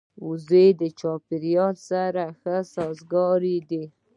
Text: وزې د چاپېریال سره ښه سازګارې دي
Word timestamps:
وزې 0.27 0.65
د 0.81 0.83
چاپېریال 0.99 1.75
سره 1.89 2.23
ښه 2.39 2.57
سازګارې 2.73 3.57
دي 3.69 3.83